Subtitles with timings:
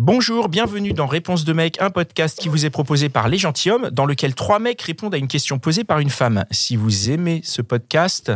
[0.00, 3.90] Bonjour, bienvenue dans Réponse de mec, un podcast qui vous est proposé par Les Gentilhommes,
[3.90, 6.44] dans lequel trois mecs répondent à une question posée par une femme.
[6.52, 8.30] Si vous aimez ce podcast,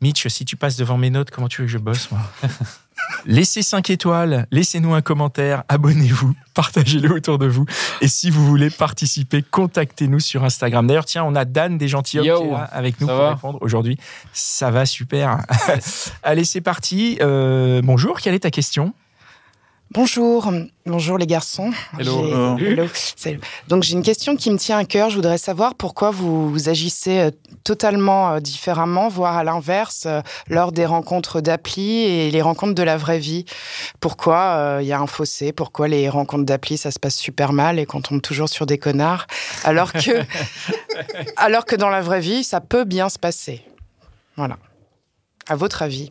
[0.00, 2.20] Mitch, si tu passes devant mes notes, comment tu veux que je bosse, moi
[3.24, 7.66] Laissez 5 étoiles, laissez-nous un commentaire, abonnez-vous, partagez-le autour de vous.
[8.00, 10.88] Et si vous voulez participer, contactez-nous sur Instagram.
[10.88, 13.34] D'ailleurs, tiens, on a Dan des Gentilhommes Yo, qui est là avec nous pour va
[13.34, 13.96] répondre aujourd'hui.
[14.32, 15.38] Ça va super.
[16.24, 17.16] Allez, c'est parti.
[17.20, 18.92] Euh, bonjour, quelle est ta question?
[19.94, 20.52] Bonjour,
[20.86, 21.70] bonjour les garçons.
[21.96, 22.56] Hello.
[23.68, 25.08] Donc j'ai une question qui me tient à cœur.
[25.08, 27.30] Je voudrais savoir pourquoi vous, vous agissez euh,
[27.62, 32.82] totalement euh, différemment, voire à l'inverse, euh, lors des rencontres d'appli et les rencontres de
[32.82, 33.44] la vraie vie.
[34.00, 35.52] Pourquoi euh, il y a un fossé?
[35.52, 38.78] Pourquoi les rencontres d'appli ça se passe super mal et qu'on tombe toujours sur des
[38.78, 39.28] connards,
[39.62, 40.24] alors que
[41.36, 43.64] alors que dans la vraie vie ça peut bien se passer.
[44.36, 44.58] Voilà.
[45.48, 46.10] À votre avis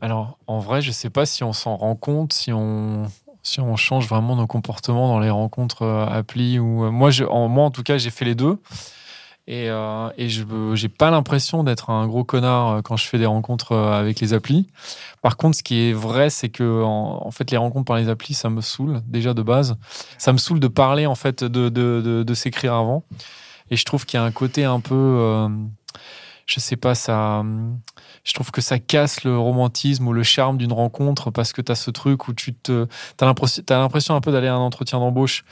[0.00, 3.10] Alors, en vrai, je sais pas si on s'en rend compte, si on,
[3.42, 7.48] si on change vraiment nos comportements dans les rencontres euh, appli ou euh, moi, en,
[7.48, 8.58] moi, en tout cas, j'ai fait les deux.
[9.48, 10.42] Et, euh, et je
[10.74, 14.34] j'ai pas l'impression d'être un gros connard euh, quand je fais des rencontres avec les
[14.34, 14.66] applis.
[15.22, 18.34] Par contre, ce qui est vrai, c'est que en, fait, les rencontres par les applis,
[18.34, 19.76] ça me saoule déjà de base.
[20.18, 23.04] Ça me saoule de parler en fait, de, de, de, de s'écrire avant.
[23.70, 25.48] Et je trouve qu'il y a un côté un peu,
[26.46, 27.44] je sais pas, ça,
[28.22, 31.72] je trouve que ça casse le romantisme ou le charme d'une rencontre parce que tu
[31.72, 32.86] as ce truc où tu te,
[33.20, 35.44] as l'impression, un peu d'aller à un entretien d'embauche.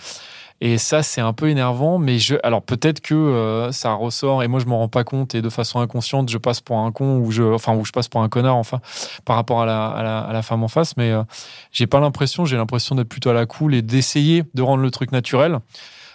[0.60, 4.48] Et ça, c'est un peu énervant, mais je, alors peut-être que euh, ça ressort et
[4.48, 7.18] moi je m'en rends pas compte et de façon inconsciente, je passe pour un con
[7.18, 8.80] ou je, enfin, ou je passe pour un connard, enfin,
[9.24, 11.24] par rapport à la, femme en face, mais euh,
[11.72, 14.92] j'ai pas l'impression, j'ai l'impression d'être plutôt à la cool et d'essayer de rendre le
[14.92, 15.58] truc naturel,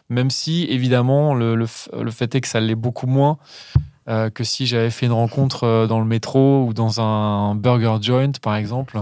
[0.10, 3.38] même si évidemment le, le fait est que ça l'est beaucoup moins
[4.10, 7.98] euh, que si j'avais fait une rencontre euh, dans le métro ou dans un burger
[8.02, 9.00] joint, par exemple.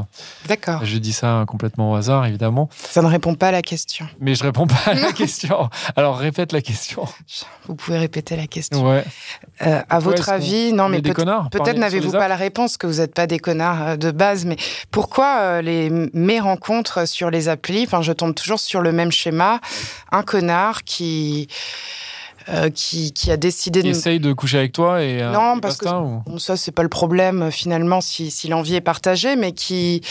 [0.47, 0.83] D'accord.
[0.83, 2.69] Je dis ça complètement au hasard, évidemment.
[2.75, 4.07] Ça ne répond pas à la question.
[4.19, 5.69] Mais je réponds pas à la question.
[5.95, 7.05] Alors répète la question.
[7.67, 8.85] Vous pouvez répéter la question.
[8.87, 9.03] Ouais.
[9.65, 12.87] Euh, à votre avis, non, on mais peut- peut-être Parler n'avez-vous pas la réponse, que
[12.87, 14.57] vous n'êtes pas des connards de base, mais
[14.91, 19.11] pourquoi euh, les, mes rencontres sur les applis, enfin, je tombe toujours sur le même
[19.11, 19.59] schéma,
[20.11, 21.47] un connard qui,
[22.49, 23.91] euh, qui, qui a décidé Qui de...
[23.91, 25.21] essaye de coucher avec toi et.
[25.21, 28.31] euh, Non, et parce que ou- Bon, ça, c'est pas le problème euh, finalement si,
[28.31, 30.01] si l'envie est partagée, mais qui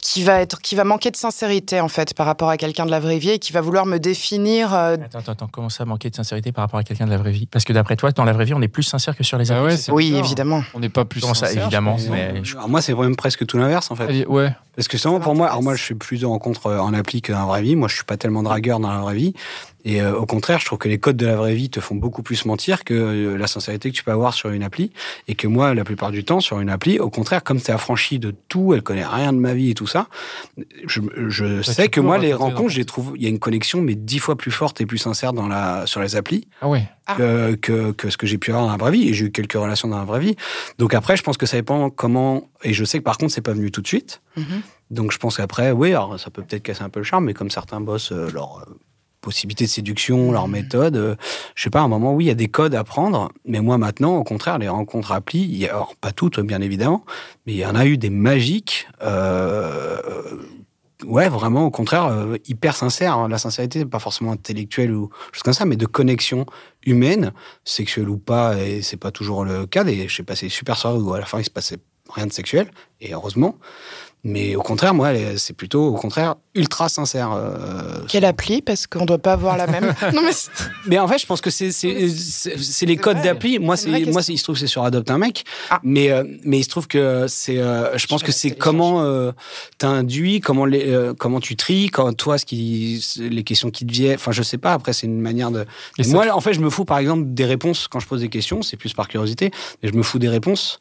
[0.00, 2.90] qui va être qui va manquer de sincérité en fait par rapport à quelqu'un de
[2.90, 5.84] la vraie vie et qui va vouloir me définir euh, Attends, attends, attends, comment ça
[5.84, 7.46] manquer de sincérité par rapport à quelqu'un de la vraie vie?
[7.46, 9.46] Parce que d'après toi, dans la vraie vie, on est plus sincère que sur les
[9.46, 9.64] Bah applis.
[9.66, 10.24] ouais, c'est c'est oui bizarre.
[10.24, 11.20] évidemment On n'est pas plus.
[11.20, 14.04] Comment ça, sincère, évidemment, mais je- Alors moi, c'est même presque tout l'inverse en fait.
[14.04, 14.54] Allez, ouais.
[14.76, 16.94] Parce que justement, Ça pour moi, alors moi, je fais plus de rencontres euh, en
[16.94, 17.74] appli que dans la vraie vie.
[17.74, 19.34] Moi, je suis pas tellement dragueur dans la vraie vie.
[19.88, 21.94] Et euh, au contraire, je trouve que les codes de la vraie vie te font
[21.94, 24.92] beaucoup plus mentir que euh, la sincérité que tu peux avoir sur une appli.
[25.28, 27.70] Et que moi, la plupart du temps, sur une appli, au contraire, comme tu es
[27.70, 30.08] affranchi de tout, elle connaît rien de ma vie et tout ça,
[30.86, 33.80] je, je Bah, sais que moi, les rencontres, j'ai trouvé, il y a une connexion,
[33.80, 36.86] mais dix fois plus forte et plus sincère dans la, sur les applis Ah ouais.
[37.06, 37.14] Ah.
[37.16, 39.08] que, que, que ce que j'ai pu avoir dans la vraie vie.
[39.08, 40.36] Et j'ai eu quelques relations dans la vraie vie.
[40.76, 42.50] Donc après, je pense que ça dépend comment.
[42.62, 44.20] Et je sais que par contre, c'est pas venu tout de suite.
[44.36, 44.60] Mhm.
[44.90, 47.32] Donc je pense qu'après, oui, alors ça peut peut-être casser un peu le charme, mais
[47.32, 48.66] comme certains bossent euh, leur
[49.18, 51.16] euh, possibilité de séduction, leur méthode, euh,
[51.54, 53.60] je sais pas, à un moment, oui, il y a des codes à prendre, mais
[53.60, 57.04] moi maintenant, au contraire, les rencontres appli, il y a, alors pas toutes, bien évidemment,
[57.46, 58.88] mais il y en a eu des magiques.
[59.02, 59.98] Euh,
[61.06, 63.16] Ouais, vraiment, au contraire, euh, hyper sincère.
[63.16, 63.28] hein.
[63.28, 66.44] La sincérité, pas forcément intellectuelle ou chose comme ça, mais de connexion
[66.84, 69.86] humaine, sexuelle ou pas, et c'est pas toujours le cas.
[69.86, 71.76] Et je sais pas, c'est super soirées où à la fin il se passait
[72.12, 73.54] rien de sexuel, et heureusement.
[74.24, 77.32] Mais au contraire, moi, c'est plutôt, au contraire, ultra sincère.
[77.32, 80.22] euh, quelle appli parce qu'on doit pas avoir la même non
[80.86, 83.58] mais en fait, je pense que c'est les codes d'appli.
[83.58, 85.44] Moi, C'est il se trouve que c'est sur Adopte un mec.
[85.70, 85.80] Ah.
[85.82, 87.58] Mais euh, mais il se trouve que c'est.
[87.58, 89.32] euh, je pense que c'est comment euh,
[89.78, 93.92] t'induis, comment les, euh, comment tu tries, quand toi, ce qui les questions qui te
[93.92, 94.16] viennent.
[94.16, 94.72] Enfin, je sais pas.
[94.72, 95.64] Après, c'est une manière de.
[95.98, 98.28] Et moi, en fait, je me fous par exemple des réponses quand je pose des
[98.28, 98.62] questions.
[98.62, 99.50] C'est plus par curiosité,
[99.82, 100.80] mais je me fous des réponses.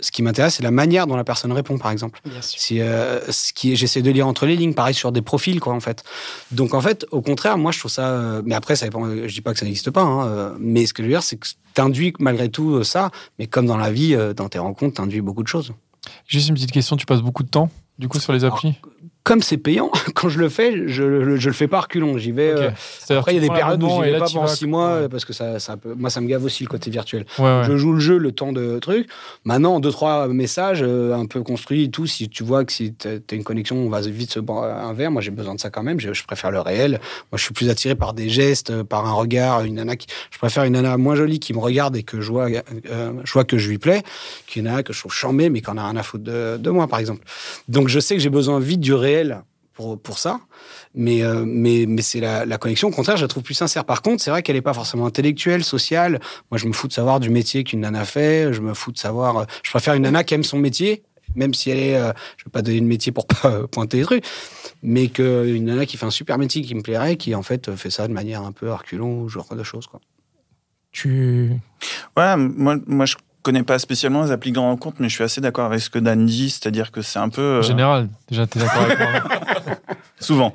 [0.00, 2.20] Ce qui m'intéresse, c'est la manière dont la personne répond, par exemple.
[2.24, 5.22] bien sûr Si, euh, ce qui, j'essaie de lire entre les lignes, pareil sur des
[5.22, 6.04] profils, quoi, en fait.
[6.52, 8.08] Donc, en fait, au contraire, moi, je trouve ça.
[8.08, 9.04] euh, mais après, ça dépend.
[9.06, 11.12] euh, Je dis pas que ça n'existe pas, hein, euh, mais ce que je veux
[11.14, 13.10] dire, c'est que t'induis malgré tout ça.
[13.38, 15.72] Mais comme dans la vie, dans tes rencontres, t'induis beaucoup de choses.
[16.26, 18.74] Juste une petite question, tu passes beaucoup de temps du coup sur les applis?
[19.30, 22.18] Comme c'est payant, quand je le fais, je, je le fais pas reculons.
[22.18, 22.50] J'y vais.
[22.50, 22.70] Euh,
[23.10, 25.08] après, il y a des périodes où j'y vais là, pas pendant six mois Ouais.
[25.08, 27.26] parce que ça, ça peut- moi, ça me gave aussi le côté virtuel.
[27.38, 27.62] Ouais, ouais.
[27.64, 29.08] Je joue le jeu le temps de truc.
[29.44, 32.06] Maintenant, deux, trois messages euh, un peu construits et tout.
[32.06, 34.92] Si tu vois que si tu as une connexion, on va vite se boire un
[34.94, 35.12] verre.
[35.12, 36.00] Moi, j'ai besoin de ça quand même.
[36.00, 36.98] Je, je préfère le réel.
[37.30, 39.62] Moi, je suis plus attiré par des gestes, euh, par un regard.
[39.62, 42.32] Une nana qui, je préfère une nana moins jolie qui me regarde et que je
[42.32, 42.48] vois,
[42.90, 44.02] euh, je vois que je lui plais
[44.48, 46.88] qu'une nana que je trouve charmée mais qu'on a rien à foutre de, de moi,
[46.88, 47.22] par exemple.
[47.68, 49.19] Donc, je sais que j'ai besoin vite du réel
[49.72, 50.40] pour, pour ça.
[50.94, 53.84] Mais, euh, mais, mais c'est la, la connexion, au contraire, je la trouve plus sincère.
[53.84, 56.20] Par contre, c'est vrai qu'elle n'est pas forcément intellectuelle, sociale.
[56.50, 58.52] Moi, je me fous de savoir du métier qu'une nana fait.
[58.52, 59.36] Je me fous de savoir.
[59.38, 61.02] euh, Je préfère une nana qui aime son métier,
[61.34, 61.96] même si elle est.
[61.96, 64.24] euh, je vais pas donner de métier pour pas pointer les trucs,
[64.82, 67.90] mais qu'une nana qui fait un super métier qui me plairait, qui en fait fait
[67.90, 69.86] ça de manière un peu arculon, genre de choses.
[69.86, 70.00] Quoi.
[70.92, 71.52] Tu.
[72.16, 75.40] Ouais, moi, moi je connais pas spécialement les applis de rencontre, mais je suis assez
[75.40, 77.56] d'accord avec ce que Dan dit, c'est-à-dire que c'est un peu.
[77.56, 79.08] En euh, général, déjà, t'es d'accord avec moi
[80.20, 80.52] souvent.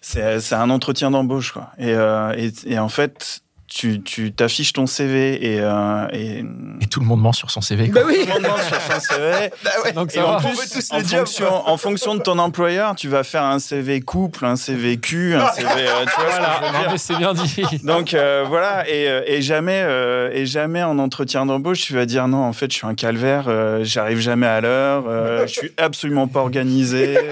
[0.00, 1.70] C'est c'est un entretien d'embauche, quoi.
[1.78, 3.40] Et, euh, et, et en fait,
[3.76, 6.44] tu tu t'affiches ton CV et, euh, et
[6.80, 7.90] Et tout le monde ment sur son CV.
[7.90, 8.02] quoi.
[8.02, 9.50] Bah oui tout le monde demande sur son CV.
[9.94, 10.36] Donc Et ça en va.
[10.38, 14.54] plus, en fonction, en fonction de ton employeur, tu vas faire un CV couple, un
[14.54, 15.68] CV cul, un CV.
[15.68, 17.64] euh, tu vois ce que je veux Voilà, dire c'est bien dit.
[17.82, 22.28] Donc euh, voilà, et, et jamais, euh, et jamais en entretien d'embauche, tu vas dire
[22.28, 25.72] non, en fait, je suis un calvaire, euh, j'arrive jamais à l'heure, euh, je suis
[25.78, 27.18] absolument pas organisé.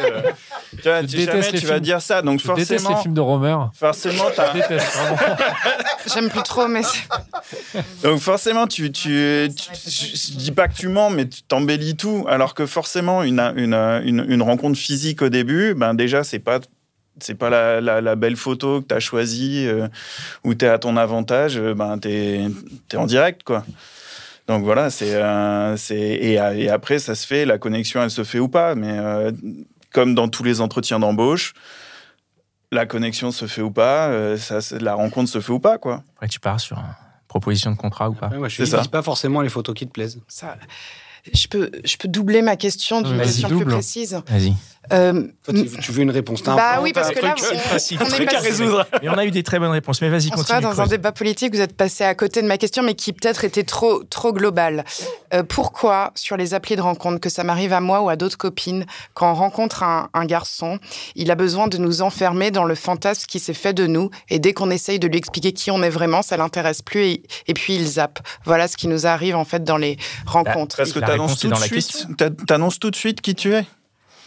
[0.83, 1.81] tu vois, Je tu- jamais tu vas films.
[1.81, 2.23] dire ça.
[2.23, 3.57] Donc Je déteste les forcément, films de Romer.
[3.75, 5.37] forcément, Je t'as- déteste vraiment.
[6.15, 6.83] J'aime plus trop, mais
[8.03, 11.97] donc forcément, tu, tu, tu- je, je dis pas que tu mens, mais tu t'embellis
[11.97, 12.27] tout.
[12.29, 13.75] Alors que forcément, une, une,
[14.05, 16.59] une, une rencontre physique au début, ben déjà, c'est pas
[17.21, 19.87] c'est pas la, la, la belle photo que tu as choisie euh,
[20.45, 23.65] où tu es à ton avantage, euh, ben tu es, en direct quoi.
[24.49, 28.25] Donc voilà, c'est euh, c'est et, et après ça se fait, la connexion elle se
[28.25, 29.31] fait ou pas, mais euh,
[29.93, 31.55] comme dans tous les entretiens d'embauche,
[32.71, 36.03] la connexion se fait ou pas, euh, ça, la rencontre se fait ou pas quoi.
[36.15, 36.85] Après, tu pars sur une
[37.29, 38.29] proposition de contrat ou pas.
[38.29, 38.81] Ouais, je C'est ne ça.
[38.81, 40.21] dis pas forcément les photos qui te plaisent.
[40.29, 40.57] ça.
[41.33, 44.21] Je peux, je peux doubler ma question d'une question plus précise.
[44.29, 44.55] Vas-y.
[44.93, 47.51] Euh, Toi, tu, tu veux une réponse t'as un Bah oui, parce que là, truc,
[47.55, 48.85] on- Facile, on est truc à résoudre.
[49.03, 50.03] Mais on a eu des très bonnes réponses.
[50.03, 50.63] Mais vas-y, On sera continue.
[50.75, 53.45] dans un débat politique, vous êtes passé à côté de ma question, mais qui peut-être
[53.45, 54.85] était trop, trop global.
[55.35, 58.37] Euh, pourquoi, sur les applis de rencontre, que ça m'arrive à moi ou à d'autres
[58.37, 58.85] copines,
[59.15, 60.81] quand on rencontre un, un garçon,
[61.15, 64.41] il a besoin de nous enfermer dans le fantasme qui s'est fait de nous, et
[64.41, 67.55] dès qu'on essaye de lui expliquer qui on est vraiment, ça l'intéresse plus, et, et
[67.55, 68.19] puis il zappe.
[68.45, 69.97] Voilà ce qui nous arrive en fait dans les
[70.27, 70.77] rencontres.
[70.77, 72.15] Parce que réponse annonces est tout dans la suite, question.
[72.15, 73.65] t'a- t'annonces tout de suite qui tu es.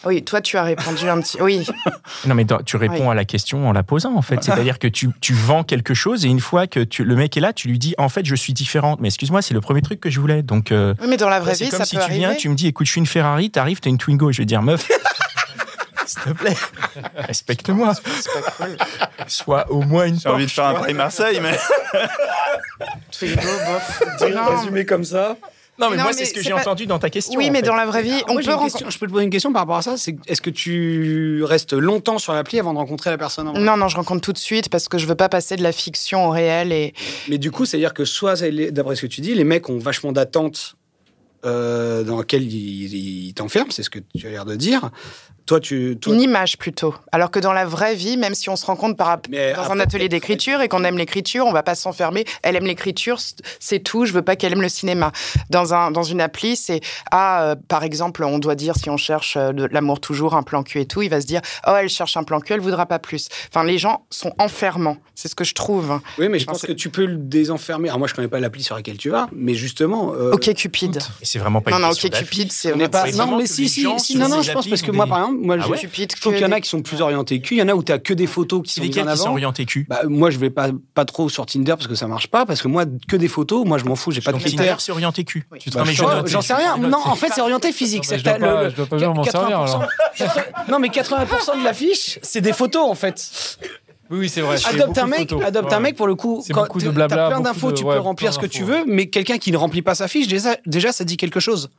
[0.06, 1.42] Oui, toi tu as répondu un petit.
[1.42, 1.66] Oui,
[2.28, 3.12] Non, mais tu réponds Oui.
[3.12, 4.44] à la question en la posant, en fait.
[4.44, 7.40] C'est-à-dire que tu, tu vends quelque chose et une fois que tu, le mec est
[7.40, 9.00] là, tu lui dis, en fait, je suis différente.
[9.02, 10.44] Mais excuse-moi, c'est le premier truc que je voulais.
[10.44, 12.20] Donc, euh, Oui, mais dans la vraie vie, comme ça si peut tu arriver.
[12.20, 14.32] viens, tu me dis, écoute, je suis une Ferrari, t'arrives, t'es une Twingo.
[14.32, 14.88] Je vais dire, meuf,
[16.06, 16.56] s'il te plaît,
[17.18, 17.94] respecte-moi.
[19.28, 20.74] Sois au moins une J'ai envie de faire un.
[20.76, 21.58] Paris-Marseille, mais.
[23.12, 24.04] Twingo, bof.
[24.60, 25.36] Résumé comme ça.
[25.78, 27.38] Non, mais Non, moi, c'est ce que c'est j'ai pas- entendu dans ta question.
[27.38, 27.66] Oui, mais fait.
[27.68, 28.72] dans la vraie vie, on moi, peut rencontrer.
[28.72, 28.90] question.
[28.90, 29.98] Je peux te poser une question par rapport à ça.
[29.98, 33.62] C'est est-ce que tu restes longtemps sur l'appli avant de rencontrer la personne en vrai?
[33.62, 35.72] Non, non, je rencontre tout de suite parce que je veux pas passer de la
[35.74, 36.94] fiction au réel et
[37.28, 39.70] Mais du coup, c'est-à-dire que soit, c'est les- d'après ce que tu dis, les mecs
[39.70, 40.76] ont vachement d'attentes
[41.46, 44.90] euh, dans lesquelles ils, ils t'enferment, c'est ce que tu as l'air de dire.
[45.46, 45.98] Toi, tu.
[46.02, 46.96] Toi, une image plutôt.
[47.12, 49.80] Alors que dans la vraie vie, même si on se rencontre par, Mais dans un
[49.80, 52.26] atelier d'écriture et qu'on aime l'écriture, on va pas s'enfermer.
[52.42, 53.20] Elle aime l'écriture,
[53.60, 54.06] c'est tout.
[54.06, 55.12] Je veux pas qu'elle aime le cinéma.
[55.50, 58.98] Dans un dans une appli, c'est ah euh, par exemple, on doit dire si on
[58.98, 61.74] cherche euh, de l'amour toujours, un plan cul et tout, il va se dire oh
[61.80, 63.28] elle cherche un plan cul, elle voudra pas plus.
[63.50, 64.98] Enfin les gens sont enfermants.
[65.14, 66.00] C'est ce que je trouve.
[66.18, 67.88] oui, mais je Enfin, pense que tu peux le désenfermer.
[67.88, 70.14] Alors, moi, je connais pas l'appli sur laquelle tu vas, mais justement.
[70.14, 71.00] euh, Ok Cupid.
[71.22, 72.10] C'est vraiment pas Non non, ok.
[72.12, 73.10] Cupid, c'est on n'est pas.
[73.12, 74.18] Non, mais si, si, si.
[74.18, 76.12] Non, non, je pense parce que moi, par exemple, moi, Ah je, ouais Cupid.
[76.16, 77.56] je trouve qu'il y en a qui sont plus orientés cul.
[77.56, 79.30] Il y en a où tu as que des photos qui sont mises qui sont
[79.30, 79.86] orientés cul?
[79.90, 82.46] Bah, moi, je vais pas, pas trop sur Tinder parce que ça marche pas.
[82.46, 84.66] Parce que moi, que des photos, moi, je m'en fous, j'ai pas de critères.
[84.66, 85.46] Tinder, c'est orienté cul.
[85.52, 85.60] Oui.
[85.60, 86.78] Tu te Bah, J'en je- sais rien.
[86.78, 88.04] Non, en fait, c'est orienté physique.
[88.04, 89.84] Non, mais C'est je dois pas- le- je dois pas bien m'en servir, alors.
[90.70, 93.58] Non, mais 80% de l'affiche, c'est des photos en fait.
[94.12, 94.58] Oui, oui, c'est vrai.
[94.58, 96.44] c'est Adopte un mec, adopte un mec pour le coup.
[96.54, 99.08] Quand beaucoup de blabla, plein d'infos, tu ouais, peux remplir ce que tu veux, mais
[99.08, 101.70] quelqu'un qui ne remplit pas sa fiche, déjà, déjà ça dit quelque chose.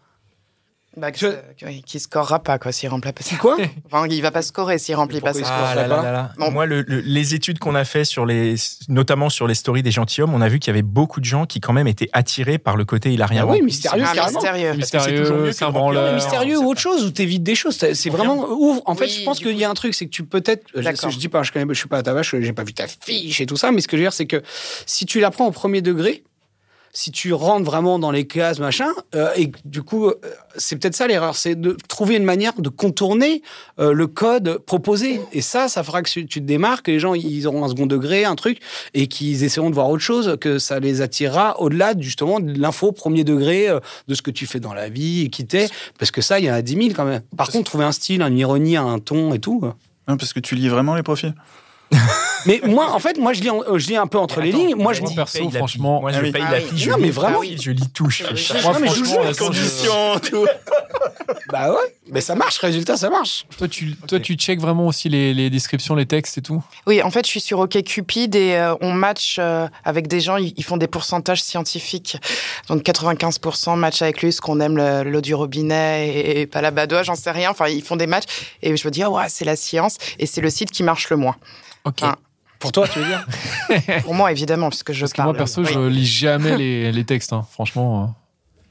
[0.97, 3.23] Bah, que Je- ça- qui scorera pas quoi s'il remplit pas.
[3.39, 3.57] Quoi
[3.93, 5.41] Enfin, il va pas scorer s'il remplit pas ça.
[5.47, 6.33] Ah là pas là là là.
[6.39, 6.51] Bon.
[6.51, 8.55] Moi, le- le- les études qu'on a fait sur les,
[8.89, 11.45] notamment sur les stories des gentilshommes, on a vu qu'il y avait beaucoup de gens
[11.45, 13.43] qui quand même étaient attirés par le côté il a rien.
[13.47, 14.39] Ah oui, mystérieux, Ah, carrément.
[14.39, 14.73] mystérieux.
[14.79, 16.15] Parce que c'est toujours mieux Mystérieux, c'est branleur.
[16.15, 17.77] mystérieux ou autre chose où t'évites des choses.
[17.77, 18.81] C'est vraiment ouvre.
[18.87, 20.65] En fait, Oui, je pense qu'il y a un truc, c'est que tu peut-être.
[20.75, 21.11] Je, D'accord.
[21.11, 22.87] je dis pas, je, connais, je suis pas à ta vache, j'ai pas vu ta
[22.87, 24.43] fiche et tout ça, mais ce que je veux dire, c'est que
[24.87, 26.25] si tu la prends au premier degré,
[26.97, 30.15] si tu rentres vraiment dans les cases, machin, euh, et du coup, euh,
[30.57, 33.43] c'est peut-être ça l'erreur, c'est de trouver une manière de contourner
[33.79, 35.21] euh, le code proposé.
[35.35, 37.69] Et ça, ça fera que tu tu te démarques, que les gens ils auront un
[37.69, 38.61] second degré, un truc,
[38.95, 42.93] et qu'ils essaieront de voir autre chose, que ça les attirera au-delà justement de l'info
[42.93, 45.69] premier degré euh, de ce que tu fais dans la vie et qui t'es.
[45.99, 47.21] Parce que ça, il y en a 10 000 quand même.
[47.37, 49.61] Par contre, trouver un style, une ironie, un ton et tout.
[50.09, 51.35] Non, parce que tu lis vraiment les profils.
[52.47, 54.51] Mais moi, en fait, moi, je lis, en- euh, je lis un peu entre les
[54.51, 54.77] Attends, lignes.
[54.77, 55.15] Moi, je dis.
[55.15, 56.79] perso, franchement- moi je Ah paye Ah l'appli, oui.
[56.79, 57.41] je Non, lis mais vraiment.
[57.43, 58.09] je lis tout.
[58.11, 58.55] Je fais chier.
[58.63, 60.47] Non, mais je vous franchement, jure, la chose, Conditions, tout.
[61.51, 63.47] Bah ouais, mais ça marche, résultat, ça marche.
[63.59, 66.63] Toi, tu, toi, tu check vraiment aussi les, les descriptions, les textes et tout?
[66.87, 70.37] Oui, en fait, je suis sur OkCupid et euh, on match euh, avec des gens,
[70.37, 72.17] ils, ils font des pourcentages scientifiques.
[72.69, 76.61] Donc 95% match avec lui, ce qu'on aime le- l'eau du robinet et, et pas
[76.61, 77.51] la badoie, j'en sais rien.
[77.51, 78.25] Enfin, ils font des matchs
[78.63, 81.11] et je me dis, ah ouais, c'est la science et c'est le site qui marche
[81.11, 81.37] le moins.
[81.85, 81.99] Ok.
[82.03, 82.17] Ah.
[82.59, 83.27] Pour toi, tu veux dire
[84.03, 85.29] Pour moi, évidemment, puisque je Parce que parle.
[85.31, 85.69] moi, perso, Oui.
[85.73, 87.33] je lis jamais les, les textes.
[87.33, 87.47] hein.
[87.51, 88.07] Franchement, euh,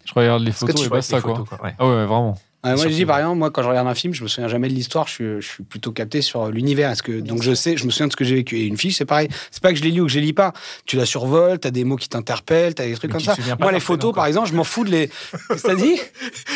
[0.06, 1.36] je regarde les photos et basta, quoi.
[1.36, 1.76] photos, quoi, ouais.
[1.80, 2.38] Ah ouais, vraiment.
[2.66, 4.48] Ouais, moi, je dis par exemple, moi, quand je regarde un film, je me souviens
[4.48, 5.08] jamais de l'histoire.
[5.08, 6.92] Je suis, je suis plutôt capté sur l'univers.
[6.92, 8.58] Est-ce que donc je sais, je me souviens de ce que j'ai vécu.
[8.58, 9.30] Et une fiche, c'est pareil.
[9.52, 10.54] C'est pas que je les lis ou que je les lis pas.
[10.86, 13.56] Tu la survoles, t'as des mots qui t'interpellent, t'as des trucs Mais comme ça.
[13.60, 14.22] Moi, les photos, quoi.
[14.22, 15.08] par exemple, je m'en fous de les.
[15.50, 16.00] Qu'est-ce que t'as dit?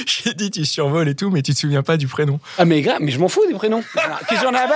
[0.05, 2.39] J'ai dit tu survoles et tout, mais tu te souviens pas du prénom.
[2.57, 3.83] Ah mais grave, mais je m'en fous des prénoms.
[4.27, 4.67] Qu'est-ce qu'il y en a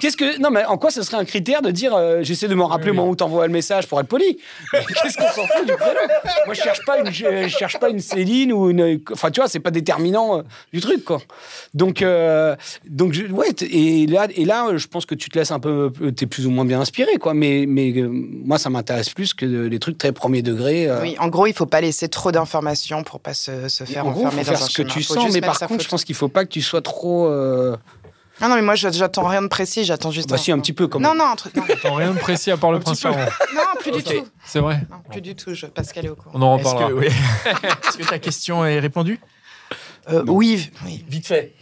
[0.00, 2.54] Qu'est-ce que non mais en quoi ce serait un critère de dire euh, j'essaie de
[2.54, 4.38] me rappeler au moment où t'envoies le message pour être poli?
[4.72, 6.00] Qu'est-ce qu'on s'en fout du prénom?
[6.46, 9.48] Moi je cherche pas une je cherche pas une Céline ou une enfin tu vois
[9.48, 11.20] c'est pas déterminant euh, du truc quoi.
[11.74, 12.54] Donc euh,
[12.88, 15.90] donc je- ouais et là et là je pense que tu te laisses un peu
[16.16, 19.46] t'es plus ou moins bien inspiré quoi mais mais euh, moi ça m'intéresse plus que
[19.46, 20.88] les trucs très premier degré.
[20.88, 24.06] euh, Oui, en gros, il faut pas laisser trop d'informations pour pas se, se faire
[24.06, 25.82] en gros, enfermer faut dans faire un ce que tu Faut sens, mais par contre,
[25.82, 27.26] je pense qu'il faut pas que tu sois trop.
[27.28, 27.76] euh,
[28.40, 30.28] Non, non, mais moi, je- j'attends rien de précis, j'attends juste.
[30.30, 31.54] Bah, si, un petit peu, comme- Non, non, un truc.
[31.82, 33.08] T'as rien de précis à part le principe.
[33.10, 34.26] non plus du tout.
[34.44, 34.80] C'est vrai.
[34.90, 35.54] Non, plus du tout.
[35.54, 35.66] Je...
[35.66, 36.30] Pascal est au courant.
[36.34, 36.90] On en Est-ce reparlera.
[36.90, 37.06] que, oui.
[37.88, 39.20] Est-ce que ta question est répondue?
[40.10, 41.04] Euh, oui, oui.
[41.08, 41.54] Vite fait.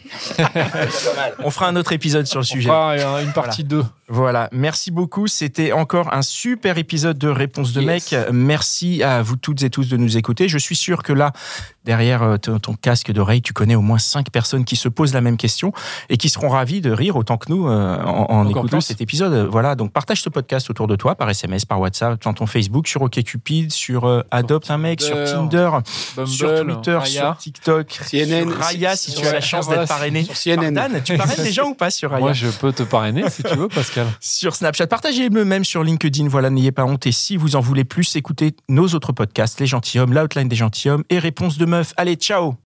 [1.45, 2.69] On fera un autre épisode sur le On sujet.
[2.69, 3.85] fera euh, une partie 2.
[4.09, 5.27] Voilà, merci beaucoup.
[5.27, 8.13] C'était encore un super épisode de Réponse de Yes.
[8.13, 8.21] mec.
[8.33, 10.49] Merci à vous toutes et tous de nous écouter.
[10.49, 11.33] Je suis sûr que là,
[11.85, 15.15] derrière euh, ton, ton casque d'oreille, tu connais au moins cinq personnes qui se posent
[15.15, 15.73] la même question
[16.09, 18.83] et qui seront ravies de rire autant que nous euh, en, écoutant plus.
[18.83, 19.49] cet épisode.
[19.51, 22.87] Voilà, donc partage ce podcast autour de toi par SMS, par WhatsApp, dans ton Facebook,
[22.87, 25.71] sur OkCupid, sur euh, Adopte un mec, sur Tinder,
[26.27, 30.25] sur Twitter, sur TikTok, CNN, sur Raya si tu as la chance d'être parrainé.
[30.25, 30.75] sur CNN.
[30.75, 33.29] Par Dan, tu parraines des gens ou pas sur Raya Moi, je peux te parrainer
[33.31, 34.07] si tu veux, Pascal.
[34.21, 34.87] sur Snapchat.
[34.87, 36.29] Partagez-le même sur LinkedIn.
[36.29, 37.07] Voilà, n'ayez pas honte.
[37.07, 41.05] Et si vous en voulez plus, écoutez nos autres podcasts, Les Gentilhommes, l'Outline des Gentilhommes
[41.11, 41.93] et Réponse de Meuf.
[41.97, 42.70] Allez, ciao